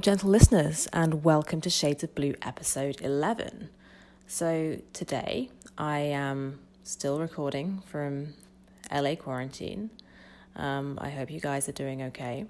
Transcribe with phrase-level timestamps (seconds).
[0.00, 3.68] Gentle listeners, and welcome to Shades of Blue episode 11.
[4.26, 8.32] So, today I am still recording from
[8.90, 9.90] LA quarantine.
[10.56, 12.46] Um, I hope you guys are doing okay.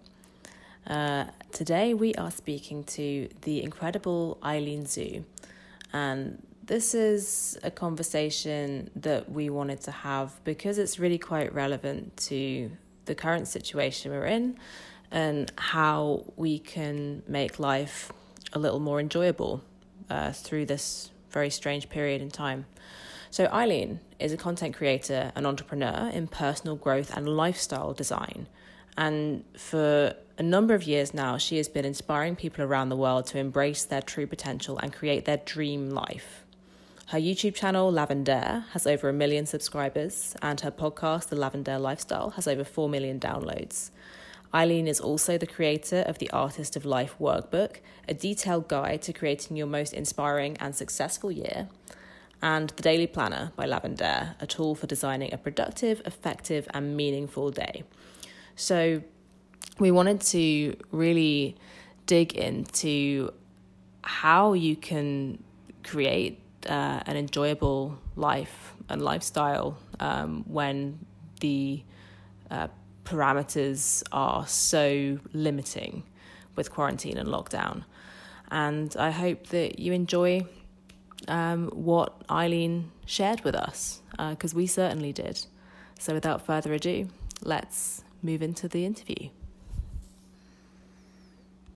[0.87, 5.25] Uh, today we are speaking to the incredible Aileen Xu,
[5.93, 12.17] and this is a conversation that we wanted to have because it's really quite relevant
[12.29, 12.71] to
[13.07, 14.57] the current situation we're in
[15.11, 18.13] and how we can make life
[18.53, 19.63] a little more enjoyable
[20.09, 22.67] uh, through this very strange period in time.
[23.31, 28.49] So, Aileen is a content creator and entrepreneur in personal growth and lifestyle design.
[28.97, 33.27] And for a number of years now, she has been inspiring people around the world
[33.27, 36.45] to embrace their true potential and create their dream life.
[37.07, 42.31] Her YouTube channel, Lavendaire, has over a million subscribers, and her podcast, The Lavendaire Lifestyle,
[42.31, 43.91] has over 4 million downloads.
[44.53, 47.77] Aileen is also the creator of the Artist of Life workbook,
[48.09, 51.69] a detailed guide to creating your most inspiring and successful year,
[52.43, 57.51] and The Daily Planner by Lavendaire, a tool for designing a productive, effective, and meaningful
[57.51, 57.85] day.
[58.57, 59.03] So,
[59.79, 61.57] we wanted to really
[62.07, 63.33] dig into
[64.03, 65.43] how you can
[65.85, 70.99] create uh, an enjoyable life and lifestyle um, when
[71.41, 71.83] the
[72.51, 72.69] uh,
[73.11, 76.05] parameters are so limiting
[76.57, 77.85] with quarantine and lockdown.
[78.51, 80.47] And I hope that you enjoy
[81.29, 85.47] um, what Aileen shared with us, because uh, we certainly did.
[85.99, 87.09] So without further ado,
[87.43, 89.31] let's move into the interview.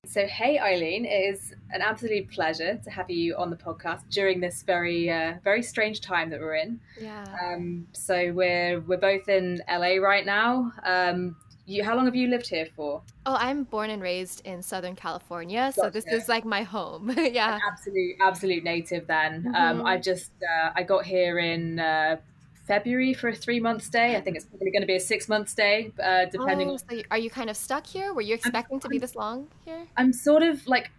[0.07, 4.41] So, hey Aileen, it is an absolute pleasure to have you on the podcast during
[4.41, 6.81] this very, uh, very strange time that we're in.
[7.01, 7.25] Yeah.
[7.43, 10.73] Um, so we're we're both in LA right now.
[10.85, 13.03] Um, you, how long have you lived here for?
[13.25, 17.11] Oh, I'm born and raised in Southern California, so this is like my home.
[17.17, 19.07] yeah, An absolute, absolute native.
[19.07, 19.81] Then um, mm-hmm.
[19.81, 22.17] um, I just uh, I got here in uh,
[22.67, 24.17] February for a three month stay.
[24.17, 26.71] I think it's probably going to be a six month stay, uh, depending.
[26.71, 28.15] Oh, so are you kind of stuck here?
[28.15, 29.87] Were you expecting I'm, to be this long here?
[29.97, 30.91] I'm sort of like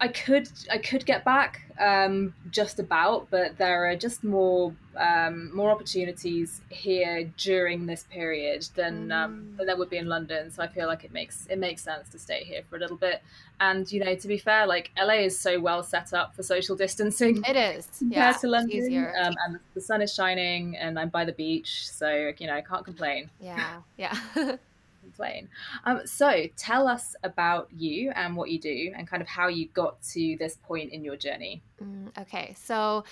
[0.00, 5.54] I could I could get back um, just about, but there are just more um,
[5.54, 10.50] more opportunities here during this period than um, than there would be in London.
[10.50, 12.96] So I feel like it makes it makes sense to stay here for a little
[12.96, 13.22] bit.
[13.60, 16.74] And you know, to be fair, like LA is so well set up for social
[16.74, 17.42] distancing.
[17.46, 21.24] It is compared yeah, to London, um, and the sun is shining, and I'm by
[21.24, 23.30] the beach, so you know I can't complain.
[23.40, 24.16] Yeah, yeah.
[25.00, 25.48] complain.
[25.84, 29.68] Um, so tell us about you and what you do, and kind of how you
[29.68, 31.62] got to this point in your journey.
[31.82, 33.04] Mm, okay, so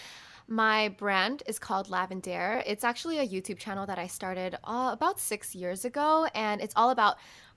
[0.48, 2.62] my brand is called Lavendaire.
[2.66, 6.74] It's actually a YouTube channel that I started uh, about six years ago, and it's
[6.76, 7.16] all about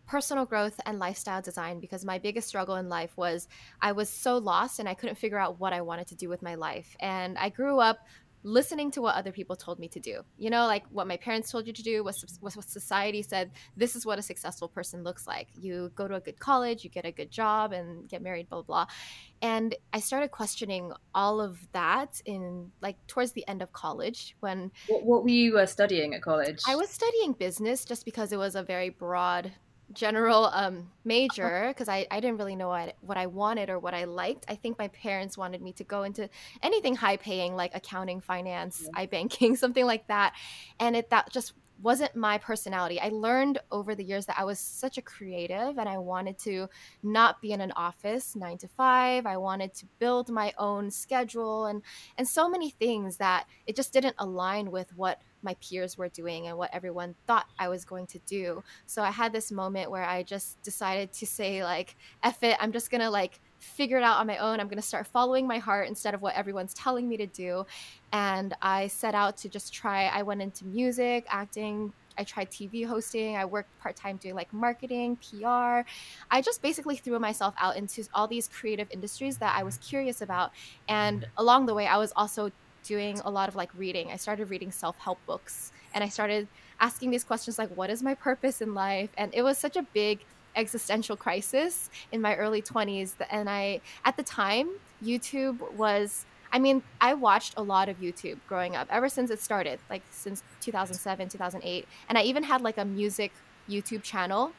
[0.10, 3.48] personal growth and lifestyle design because my biggest struggle in life was
[3.80, 6.42] I was so lost and I couldn't figure out what I wanted to do with
[6.42, 6.98] my life.
[7.00, 8.00] And I grew up
[8.44, 10.22] listening to what other people told me to do.
[10.38, 13.96] You know, like what my parents told you to do, what, what society said, this
[13.96, 15.48] is what a successful person looks like.
[15.60, 18.62] You go to a good college, you get a good job, and get married, blah,
[18.62, 18.94] blah, blah.
[19.42, 24.72] And I started questioning all of that in like towards the end of college when.
[24.88, 26.62] What, what were you uh, studying at college?
[26.68, 29.52] I was studying business just because it was a very broad
[29.94, 33.94] general um, major because I, I didn't really know what, what I wanted or what
[33.94, 34.46] I liked.
[34.48, 36.30] I think my parents wanted me to go into
[36.62, 39.06] anything high paying like accounting, finance, yeah.
[39.06, 40.34] iBanking, something like that.
[40.80, 43.00] And it that just wasn't my personality.
[43.00, 46.68] I learned over the years that I was such a creative and I wanted to
[47.04, 49.26] not be in an office 9 to 5.
[49.26, 51.82] I wanted to build my own schedule and
[52.18, 56.48] and so many things that it just didn't align with what my peers were doing
[56.48, 58.64] and what everyone thought I was going to do.
[58.86, 62.72] So I had this moment where I just decided to say like F it, I'm
[62.72, 64.60] just to like figure it out on my own.
[64.60, 67.66] I'm to start following my heart instead of what everyone's telling me to do.
[68.12, 70.06] And I set out to just try.
[70.06, 71.94] I went into music, acting.
[72.18, 73.38] I tried TV hosting.
[73.38, 75.82] I worked part time doing like marketing, PR.
[76.30, 80.22] I just basically threw myself out into all these creative industries that I was curious
[80.22, 80.52] about.
[80.90, 82.52] And along the way, I was also
[82.84, 84.12] doing a lot of like reading.
[84.12, 86.48] I started reading self help books and I started
[86.80, 89.10] asking these questions like, what is my purpose in life?
[89.18, 90.20] And it was such a big
[90.56, 94.68] existential crisis in my early 20s and i at the time
[95.04, 99.40] youtube was i mean i watched a lot of youtube growing up ever since it
[99.40, 103.32] started like since 2007 2008 and i even had like a music
[103.70, 104.52] youtube channel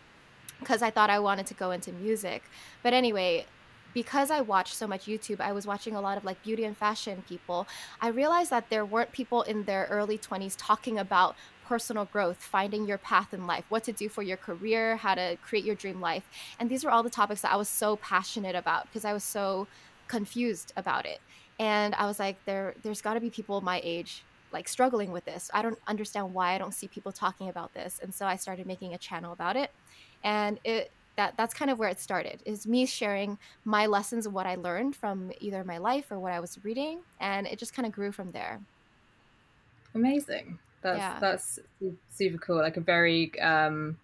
[0.60, 2.42] because i thought i wanted to go into music
[2.82, 3.44] but anyway
[3.94, 6.76] because I watched so much YouTube, I was watching a lot of like beauty and
[6.76, 7.66] fashion people.
[8.00, 12.86] I realized that there weren't people in their early 20s talking about personal growth, finding
[12.86, 16.00] your path in life, what to do for your career, how to create your dream
[16.00, 16.24] life.
[16.58, 19.22] And these were all the topics that I was so passionate about because I was
[19.22, 19.68] so
[20.08, 21.20] confused about it.
[21.60, 25.24] And I was like, there, there's got to be people my age like struggling with
[25.24, 25.50] this.
[25.54, 28.00] I don't understand why I don't see people talking about this.
[28.02, 29.70] And so I started making a channel about it.
[30.24, 33.36] And it that that's kind of where it started is me sharing
[33.66, 37.00] my lessons of what I learned from either my life or what I was reading
[37.20, 38.58] and it just kind of grew from there.
[39.94, 40.58] Amazing.
[40.80, 41.18] That's yeah.
[41.20, 41.58] that's
[42.08, 42.56] super cool.
[42.56, 43.98] Like a very um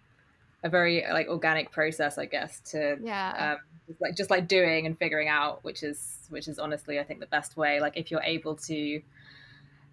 [0.63, 3.53] a very like organic process, I guess, to yeah.
[3.53, 7.03] Um, just like just like doing and figuring out, which is which is honestly I
[7.03, 7.79] think the best way.
[7.79, 9.01] Like if you're able to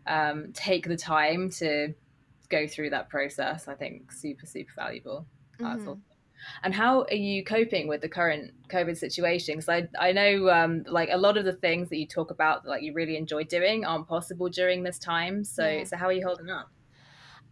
[0.07, 1.95] um, take the time to
[2.51, 5.25] go through that process, I think super super valuable.
[5.59, 5.95] Mm-hmm.
[6.63, 9.57] And how are you coping with the current COVID situation?
[9.57, 12.67] Because I, I know um, like a lot of the things that you talk about,
[12.67, 15.45] like you really enjoy doing, aren't possible during this time.
[15.45, 15.85] So, yeah.
[15.85, 16.71] so how are you holding up?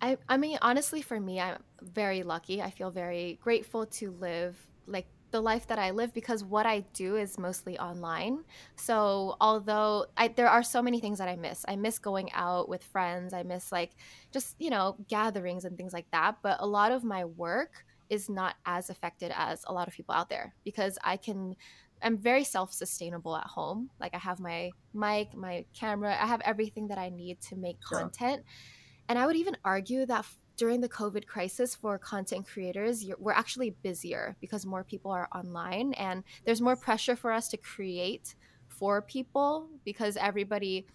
[0.01, 2.61] I, I mean, honestly, for me, I'm very lucky.
[2.61, 4.57] I feel very grateful to live
[4.87, 8.45] like the life that I live because what I do is mostly online.
[8.77, 12.69] So although I, there are so many things that I miss, I miss going out
[12.69, 13.33] with friends.
[13.33, 13.93] I miss like
[14.31, 16.37] just you know gatherings and things like that.
[16.43, 20.15] But a lot of my work is not as affected as a lot of people
[20.15, 21.57] out there because I can.
[22.05, 23.89] I'm very self-sustainable at home.
[24.01, 27.81] Like I have my mic, my camera, I have everything that I need to make
[27.81, 28.43] content.
[29.09, 30.27] And I would even argue that
[30.57, 35.93] during the COVID crisis for content creators, we're actually busier because more people are online
[35.95, 38.35] and there's more pressure for us to create
[38.67, 40.87] for people because everybody.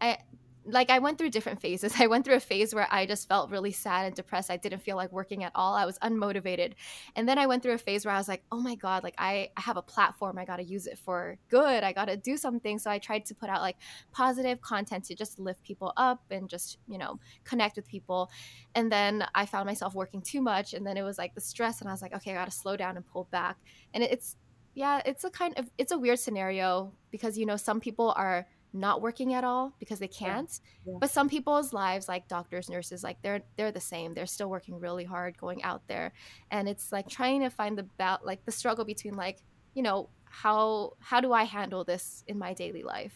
[0.00, 0.18] I,
[0.66, 1.94] like I went through different phases.
[2.00, 4.50] I went through a phase where I just felt really sad and depressed.
[4.50, 5.74] I didn't feel like working at all.
[5.74, 6.72] I was unmotivated.
[7.16, 9.14] And then I went through a phase where I was like, "Oh my god, like
[9.18, 10.38] I, I have a platform.
[10.38, 11.84] I got to use it for good.
[11.84, 13.76] I got to do something." So I tried to put out like
[14.12, 18.30] positive content to just lift people up and just, you know, connect with people.
[18.74, 21.80] And then I found myself working too much and then it was like the stress
[21.80, 23.56] and I was like, "Okay, I got to slow down and pull back."
[23.92, 24.36] And it's
[24.74, 28.46] yeah, it's a kind of it's a weird scenario because you know, some people are
[28.74, 30.60] not working at all because they can't.
[30.86, 30.94] Yeah.
[31.00, 34.12] but some people's lives like doctors nurses like they're they're the same.
[34.12, 36.12] They're still working really hard going out there.
[36.50, 39.38] And it's like trying to find the about like the struggle between like
[39.74, 43.14] you know how how do i handle this in my daily life?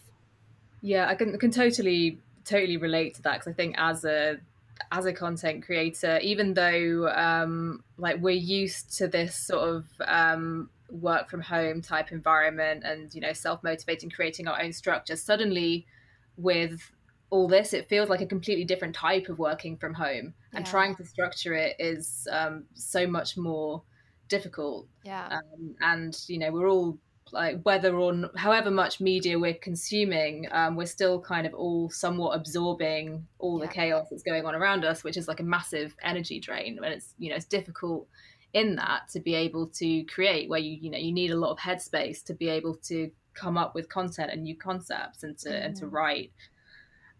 [0.80, 4.38] Yeah i can can totally totally relate to that because i think as a
[4.92, 10.70] as a content creator even though um like we're used to this sort of um
[10.90, 15.86] work from home type environment and you know self-motivating creating our own structure suddenly
[16.36, 16.90] with
[17.30, 20.70] all this it feels like a completely different type of working from home and yeah.
[20.70, 23.82] trying to structure it is um, so much more
[24.28, 26.98] difficult yeah um, and you know we're all
[27.32, 32.30] like whether or however much media we're consuming um, we're still kind of all somewhat
[32.30, 33.66] absorbing all yeah.
[33.66, 36.94] the chaos that's going on around us which is like a massive energy drain and
[36.94, 38.06] it's you know it's difficult
[38.54, 41.50] in that to be able to create where you you know you need a lot
[41.50, 45.50] of headspace to be able to come up with content and new concepts and to
[45.50, 45.64] mm.
[45.64, 45.94] and to mm-hmm.
[45.94, 46.32] write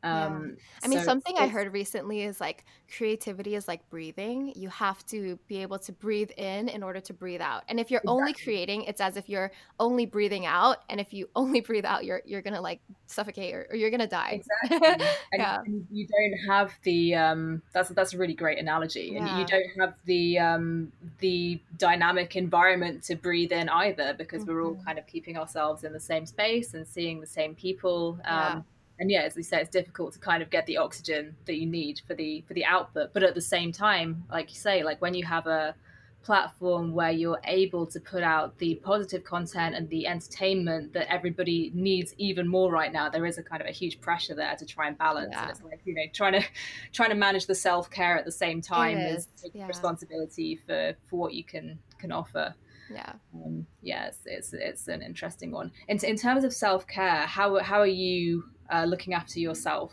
[0.02, 0.64] um, yeah.
[0.85, 2.64] I mean, so something I heard recently is like
[2.97, 4.52] creativity is like breathing.
[4.55, 7.64] You have to be able to breathe in in order to breathe out.
[7.69, 8.21] And if you're exactly.
[8.21, 9.50] only creating, it's as if you're
[9.81, 10.78] only breathing out.
[10.88, 14.07] And if you only breathe out, you're you're gonna like suffocate or, or you're gonna
[14.07, 14.40] die.
[14.62, 15.07] Exactly.
[15.35, 15.59] yeah.
[15.64, 19.11] And you don't have the um, that's that's a really great analogy.
[19.12, 19.26] Yeah.
[19.26, 24.52] And you don't have the um, the dynamic environment to breathe in either because mm-hmm.
[24.52, 24.85] we're all mm-hmm.
[24.85, 28.21] kind of keeping ourselves in the same space and seeing the same people.
[28.25, 28.62] Um, yeah
[28.99, 31.67] and yeah, as we say, it's difficult to kind of get the oxygen that you
[31.67, 33.12] need for the for the output.
[33.12, 35.75] But at the same time, like you say, like when you have a
[36.23, 41.71] platform where you're able to put out the positive content and the entertainment that everybody
[41.75, 44.67] needs even more right now, there is a kind of a huge pressure there to
[44.67, 45.31] try and balance.
[45.33, 45.43] Yeah.
[45.43, 46.47] And it's like you know trying to
[46.93, 49.67] trying to manage the self care at the same time is, is yeah.
[49.67, 52.55] responsibility for for what you can can offer.
[52.90, 53.12] Yeah.
[53.35, 55.73] Um, yeah, it's, it's, it's an interesting one.
[55.88, 59.92] In, in terms of self care, how how are you uh, looking after yourself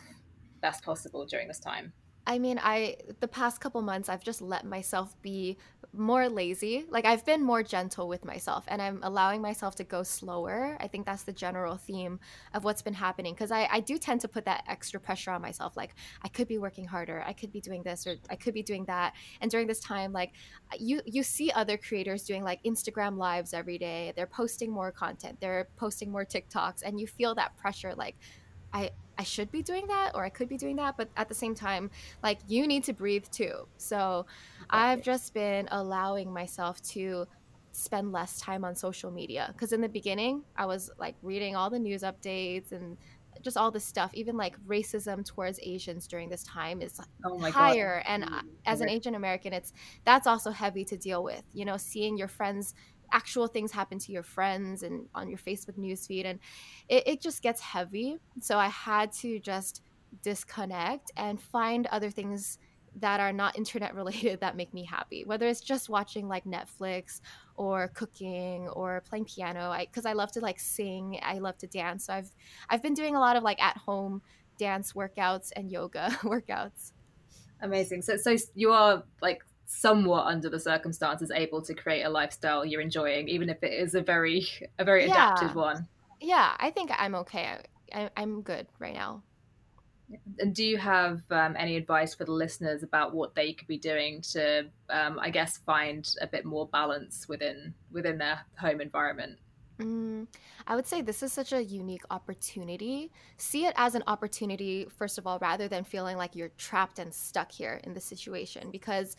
[0.61, 1.93] best possible during this time?
[2.27, 5.57] I mean, I the past couple months I've just let myself be
[5.93, 6.85] more lazy.
[6.89, 10.75] Like I've been more gentle with myself and I'm allowing myself to go slower.
[10.79, 12.19] I think that's the general theme
[12.53, 15.41] of what's been happening because I, I do tend to put that extra pressure on
[15.41, 15.77] myself.
[15.77, 18.63] Like I could be working harder, I could be doing this or I could be
[18.63, 19.13] doing that.
[19.39, 20.33] And during this time, like
[20.79, 24.13] you you see other creators doing like Instagram lives every day.
[24.15, 28.15] They're posting more content, they're posting more TikToks, and you feel that pressure like
[28.75, 31.35] I I should be doing that or I could be doing that, but at the
[31.35, 31.89] same time,
[32.21, 33.67] like you need to breathe too.
[33.77, 34.27] So.
[34.69, 37.27] I've just been allowing myself to
[37.71, 41.69] spend less time on social media because in the beginning I was like reading all
[41.69, 42.97] the news updates and
[43.41, 48.01] just all this stuff even like racism towards asians during this time is oh higher
[48.05, 48.11] God.
[48.13, 48.47] and mm-hmm.
[48.65, 49.73] as an asian american it's
[50.05, 52.73] that's also heavy to deal with you know seeing your friends
[53.15, 56.37] actual things happen to your friends and on your facebook newsfeed and
[56.89, 58.17] it, it just gets heavy.
[58.41, 59.81] So i had to just
[60.21, 62.59] disconnect and find other things
[62.97, 65.23] that are not internet related that make me happy.
[65.25, 67.21] Whether it's just watching like netflix
[67.55, 71.67] or cooking or playing piano i because I, love to like sing i love to
[71.67, 72.05] dance.
[72.07, 72.31] So i've
[72.69, 74.21] i've been doing a lot of like at home
[74.57, 76.91] dance workouts and yoga workouts.
[77.61, 78.01] Amazing.
[78.01, 82.81] So so you are like somewhat under the circumstances able to create a lifestyle you're
[82.81, 84.45] enjoying even if it is a very
[84.79, 85.33] a very yeah.
[85.33, 85.87] adapted one
[86.21, 87.57] yeah i think i'm okay
[87.93, 89.23] I, i'm good right now
[90.39, 93.77] and do you have um, any advice for the listeners about what they could be
[93.77, 99.39] doing to, um, I guess, find a bit more balance within within their home environment?
[99.79, 100.27] Mm,
[100.67, 103.11] I would say this is such a unique opportunity.
[103.37, 107.13] See it as an opportunity, first of all, rather than feeling like you're trapped and
[107.13, 108.69] stuck here in the situation.
[108.71, 109.17] Because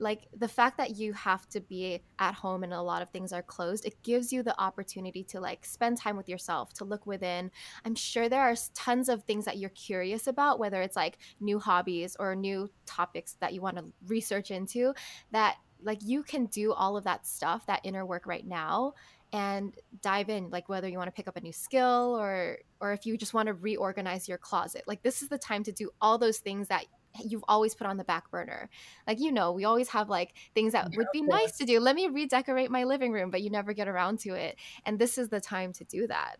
[0.00, 3.32] like the fact that you have to be at home and a lot of things
[3.32, 7.06] are closed it gives you the opportunity to like spend time with yourself to look
[7.06, 7.50] within.
[7.84, 11.58] I'm sure there are tons of things that you're curious about whether it's like new
[11.58, 14.94] hobbies or new topics that you want to research into
[15.32, 18.94] that like you can do all of that stuff that inner work right now
[19.32, 22.92] and dive in like whether you want to pick up a new skill or or
[22.92, 24.84] if you just want to reorganize your closet.
[24.86, 26.86] Like this is the time to do all those things that
[27.24, 28.68] you've always put on the back burner.
[29.06, 31.80] Like, you know, we always have like things that yeah, would be nice to do.
[31.80, 34.56] Let me redecorate my living room, but you never get around to it.
[34.84, 36.36] And this is the time to do that.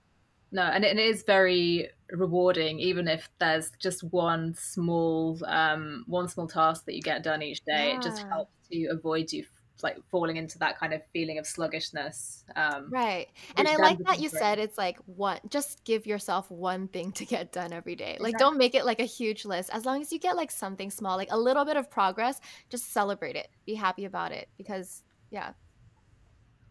[0.50, 6.46] No, and it is very rewarding, even if there's just one small, um, one small
[6.46, 7.90] task that you get done each day.
[7.90, 7.96] Yeah.
[7.96, 9.44] It just helps to avoid you
[9.82, 12.44] like falling into that kind of feeling of sluggishness.
[12.56, 13.28] Um, right.
[13.56, 17.24] And I like that you said it's like one, just give yourself one thing to
[17.24, 18.16] get done every day.
[18.20, 18.38] Like, exactly.
[18.38, 19.70] don't make it like a huge list.
[19.72, 22.92] As long as you get like something small, like a little bit of progress, just
[22.92, 23.48] celebrate it.
[23.66, 25.52] Be happy about it because, yeah.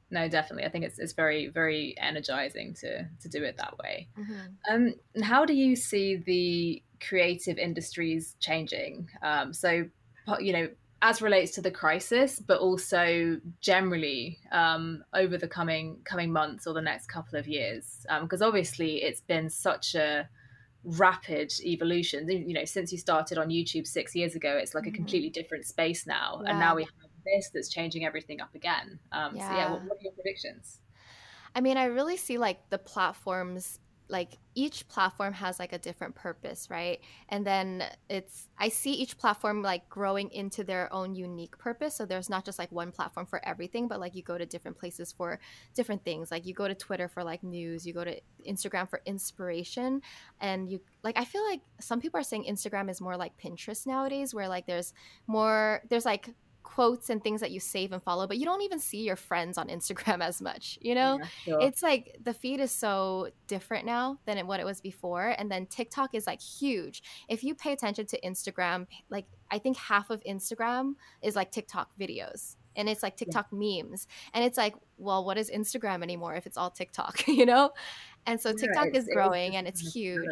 [0.09, 0.65] No, definitely.
[0.65, 4.07] I think it's it's very very energizing to to do it that way.
[4.17, 4.73] Mm-hmm.
[4.73, 9.09] Um, and how do you see the creative industries changing?
[9.21, 9.85] Um, so,
[10.39, 10.69] you know,
[11.01, 16.73] as relates to the crisis, but also generally um, over the coming coming months or
[16.73, 20.27] the next couple of years, because um, obviously it's been such a
[20.83, 22.29] rapid evolution.
[22.29, 24.95] You know, since you started on YouTube six years ago, it's like a mm-hmm.
[24.95, 26.51] completely different space now, yeah.
[26.51, 26.91] and now we have
[27.25, 28.99] this that's changing everything up again.
[29.11, 29.49] Um, yeah.
[29.49, 30.79] So yeah, what, what are your predictions?
[31.53, 36.15] I mean, I really see like the platforms like each platform has like a different
[36.15, 36.99] purpose right?
[37.29, 41.95] And then it's i see each platform like growing into their own unique purpose.
[41.95, 44.77] So there's not just like one platform for everything but like you go to different
[44.77, 45.39] places for
[45.75, 46.31] different things.
[46.31, 47.85] Like you go to twitter for like news.
[47.85, 50.01] You go to instagram for inspiration.
[50.39, 53.85] And you like i feel like some people are saying instagram is more like pinterest
[53.85, 54.93] nowadays where like there's
[55.27, 56.29] more there's like
[56.67, 59.57] quotes and things that you save and follow, but you don't even see your friends
[59.57, 60.77] on Instagram as much.
[60.81, 61.61] You know, yeah, sure.
[61.61, 65.33] it's like the feed is so different now than what it was before.
[65.37, 67.01] And then TikTok is like huge.
[67.29, 71.89] If you pay attention to Instagram, like I think half of Instagram is like TikTok
[71.97, 73.81] videos and it's like TikTok yeah.
[73.81, 74.05] memes.
[74.33, 77.71] And it's like, well, what is Instagram anymore if it's all TikTok, you know?
[78.25, 80.27] And so TikTok yeah, is growing and it's huge.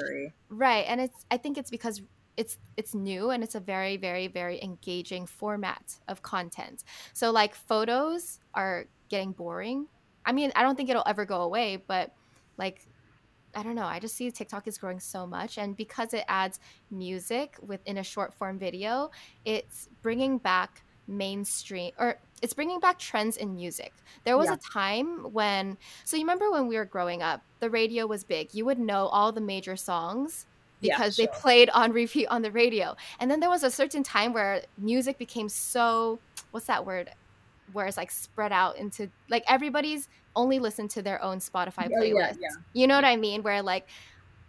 [0.50, 0.84] Right.
[0.86, 2.02] And it's I think it's because
[2.38, 7.56] it's it's new and it's a very very very engaging format of content so like
[7.56, 9.88] photos are getting boring
[10.26, 12.14] i mean i don't think it'll ever go away but
[12.58, 12.88] like
[13.56, 16.60] i don't know i just see tiktok is growing so much and because it adds
[16.92, 19.10] music within a short form video
[19.46, 23.94] it's bringing back mainstream or it's bringing back trends in music.
[24.24, 24.56] There was yeah.
[24.56, 28.54] a time when so you remember when we were growing up, the radio was big.
[28.54, 30.46] You would know all the major songs
[30.82, 31.34] because yeah, sure.
[31.34, 32.96] they played on repeat on the radio.
[33.20, 36.20] And then there was a certain time where music became so
[36.52, 37.12] what's that word?
[37.74, 42.02] Where it's like spread out into like everybody's only listen to their own Spotify oh,
[42.04, 42.38] yeah, playlist.
[42.42, 43.44] Yeah, you know what I mean?
[43.44, 43.88] Where like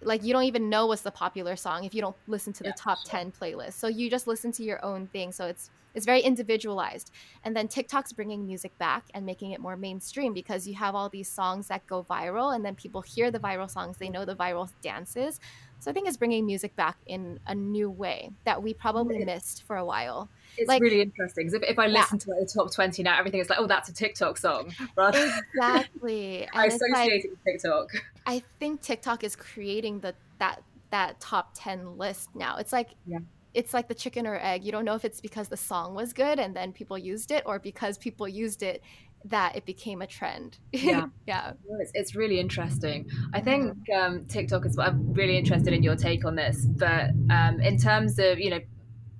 [0.02, 2.72] like you don't even know what's the popular song if you don't listen to the
[2.76, 3.10] top sure.
[3.10, 3.74] 10 playlist.
[3.74, 5.32] So you just listen to your own thing.
[5.32, 7.10] So it's it's very individualized.
[7.42, 11.08] And then TikTok's bringing music back and making it more mainstream because you have all
[11.08, 14.36] these songs that go viral and then people hear the viral songs, they know the
[14.36, 15.40] viral dances.
[15.78, 19.62] So I think it's bringing music back in a new way that we probably missed
[19.64, 20.28] for a while.
[20.56, 22.34] It's like, really interesting because if, if I listen yeah.
[22.34, 24.72] to the top 20 now, everything is like, oh, that's a TikTok song.
[24.96, 26.48] Rather exactly.
[26.54, 27.90] I associate like, it with TikTok.
[28.26, 32.56] I think TikTok is creating the that that top 10 list now.
[32.56, 33.18] It's like yeah.
[33.54, 34.64] it's like the chicken or egg.
[34.64, 37.42] You don't know if it's because the song was good and then people used it
[37.46, 38.82] or because people used it
[39.28, 40.58] that it became a trend.
[40.72, 43.10] Yeah, yeah, it's, it's really interesting.
[43.32, 44.78] I think um, TikTok is.
[44.78, 48.60] I'm really interested in your take on this, but um, in terms of you know,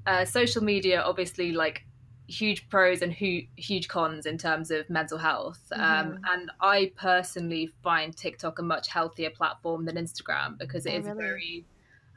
[0.06, 1.86] uh, social media, obviously like
[2.28, 5.60] huge pros and hu- huge cons in terms of mental health.
[5.72, 6.10] Um, mm-hmm.
[6.10, 10.98] Um, and I personally find TikTok a much healthier platform than Instagram because it oh,
[10.98, 11.18] is really?
[11.18, 11.64] very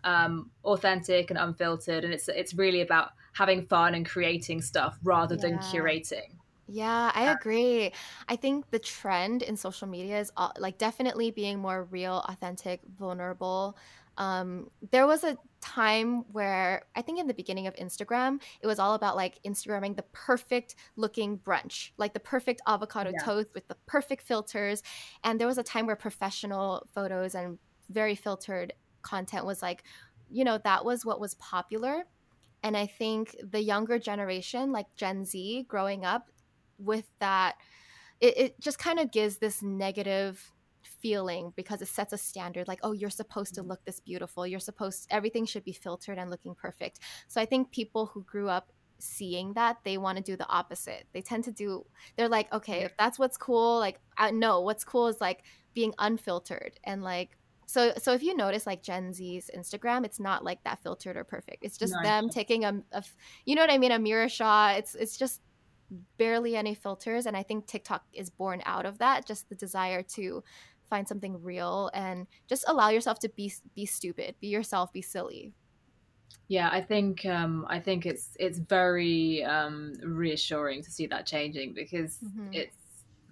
[0.03, 5.35] um, authentic and unfiltered, and it's it's really about having fun and creating stuff rather
[5.35, 5.41] yeah.
[5.41, 6.38] than curating.
[6.71, 7.91] Yeah, I agree.
[8.27, 12.81] I think the trend in social media is uh, like definitely being more real, authentic,
[12.99, 13.75] vulnerable.
[14.17, 18.77] Um, there was a time where I think in the beginning of Instagram, it was
[18.77, 23.25] all about like Instagramming the perfect looking brunch, like the perfect avocado yeah.
[23.25, 24.83] toast with the perfect filters.
[25.23, 27.57] And there was a time where professional photos and
[27.89, 29.81] very filtered content was like,
[30.29, 32.03] you know, that was what was popular.
[32.61, 36.29] And I think the younger generation, like Gen Z growing up
[36.79, 37.55] with that,
[38.19, 42.79] it, it just kind of gives this negative feeling because it sets a standard like
[42.83, 43.71] oh you're supposed to mm-hmm.
[43.71, 44.45] look this beautiful.
[44.45, 46.99] You're supposed everything should be filtered and looking perfect.
[47.27, 48.71] So i think people who grew up
[49.01, 51.05] seeing that they want to do the opposite.
[51.13, 51.85] They tend to do
[52.17, 55.43] they're like okay if that's what's cool like I, no what's cool is like
[55.73, 60.43] being unfiltered and like so so if you notice like gen z's instagram it's not
[60.43, 61.63] like that filtered or perfect.
[61.63, 63.03] It's just them taking a, a
[63.45, 63.91] you know what i mean?
[63.91, 64.77] A mirror shot.
[64.77, 65.41] It's it's just
[66.17, 70.03] barely any filters and i think tiktok is born out of that just the desire
[70.03, 70.43] to
[70.89, 75.53] find something real and just allow yourself to be be stupid be yourself be silly
[76.47, 81.73] yeah i think um i think it's it's very um reassuring to see that changing
[81.73, 82.49] because mm-hmm.
[82.51, 82.75] it's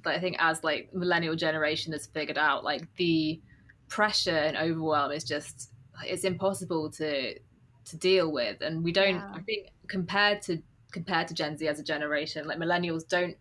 [0.06, 3.42] i think as like millennial generation has figured out like the
[3.90, 5.72] pressure and overwhelm is just
[6.06, 7.38] it's impossible to
[7.86, 9.32] to deal with and we don't yeah.
[9.34, 12.48] i think compared to compared to gen z as a generation.
[12.48, 13.38] Like millennials don't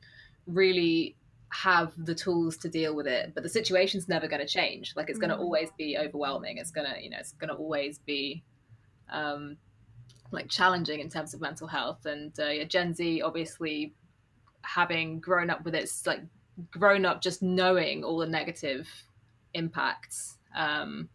[0.46, 1.16] really
[1.50, 4.94] have the tools to deal with it but the situation's never going to change.
[4.96, 5.40] Like it's going to mm.
[5.40, 6.58] always be overwhelming.
[6.58, 8.42] It's going to you know it's going to always be
[9.10, 9.56] um
[10.32, 12.04] like challenging in terms of mental health.
[12.04, 13.94] And uh, yeah, gen z obviously
[14.62, 16.20] having grown up with it, it's like
[16.70, 18.88] grown up just knowing all the negative
[19.52, 21.08] impacts um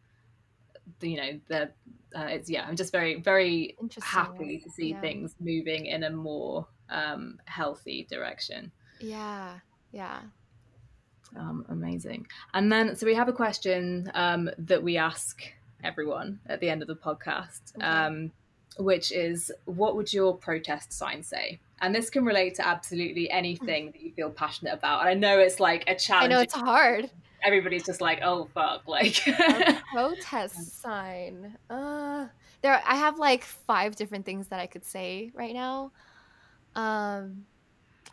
[1.02, 1.70] you know the
[2.16, 5.02] uh, it's yeah i'm just very very happy to see yeah.
[5.02, 9.60] things moving in a more um healthy direction yeah
[9.92, 10.22] yeah.
[11.36, 12.28] Um, amazing.
[12.54, 15.42] And then, so we have a question um, that we ask
[15.84, 17.86] everyone at the end of the podcast, okay.
[17.86, 18.32] um,
[18.78, 21.60] which is what would your protest sign say?
[21.80, 25.02] And this can relate to absolutely anything that you feel passionate about.
[25.02, 26.32] And I know it's like a challenge.
[26.32, 27.10] I know it's hard.
[27.44, 31.58] Everybody's just like, oh fuck, like a protest sign.
[31.70, 32.28] Uh,
[32.62, 35.92] there, I have like five different things that I could say right now.
[36.76, 37.46] Um,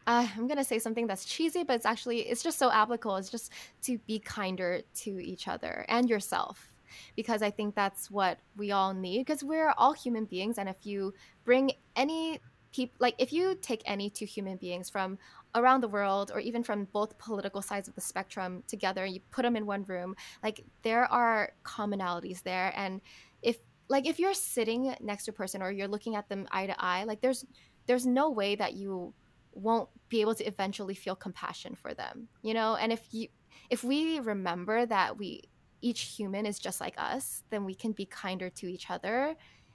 [0.07, 3.17] I'm gonna say something that's cheesy, but it's actually it's just so applicable.
[3.17, 6.73] It's just to be kinder to each other and yourself,
[7.15, 9.19] because I think that's what we all need.
[9.19, 11.13] Because we're all human beings, and if you
[11.45, 12.41] bring any
[12.73, 15.19] people, like if you take any two human beings from
[15.55, 19.43] around the world, or even from both political sides of the spectrum together, you put
[19.43, 23.01] them in one room, like there are commonalities there, and
[23.43, 26.67] if like if you're sitting next to a person or you're looking at them eye
[26.67, 27.45] to eye, like there's
[27.87, 29.15] there's no way that you
[29.53, 32.77] won't be able to eventually feel compassion for them you know?
[32.77, 33.29] And if you
[33.71, 35.43] if we remember that we
[35.81, 39.35] each human is just like us then we can be kinder to each other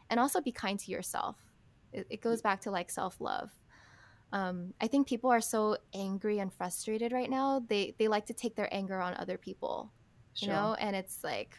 [0.10, 1.36] and also be kind to yourself
[1.94, 3.52] it, it goes back to like self-love
[4.32, 8.34] um, i think people are so angry and frustrated right now they they like to
[8.34, 9.92] take their anger on other people
[10.38, 10.54] you sure.
[10.54, 11.58] know and it's like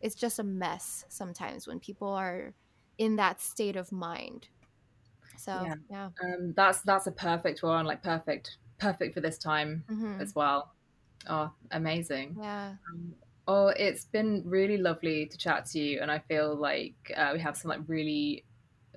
[0.00, 2.52] it's just a mess sometimes when people are
[2.98, 4.48] in that state of mind
[5.36, 6.08] so yeah, yeah.
[6.24, 10.20] Um, that's that's a perfect one, like perfect, perfect for this time mm-hmm.
[10.20, 10.72] as well.
[11.28, 12.36] Oh, amazing.
[12.40, 12.74] Yeah.
[12.90, 13.14] Um,
[13.46, 17.40] oh, it's been really lovely to chat to you, and I feel like uh, we
[17.40, 18.44] have some like really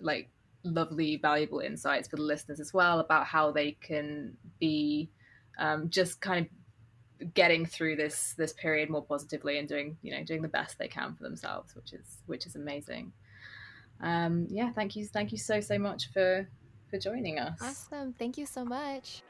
[0.02, 0.30] like
[0.64, 5.10] lovely, valuable insights for the listeners as well about how they can be
[5.58, 10.24] um, just kind of getting through this this period more positively and doing you know
[10.24, 13.12] doing the best they can for themselves, which is which is amazing
[14.02, 16.48] um, yeah, thank you, thank you so so much for
[16.90, 17.60] for joining us.
[17.62, 19.24] Awesome, thank you so much.